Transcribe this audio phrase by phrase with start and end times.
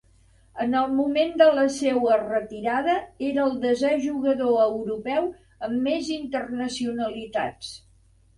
[0.63, 2.95] En el moment de la seua retirada
[3.27, 5.29] era el desè jugador europeu
[5.69, 7.71] amb més internacionalitats.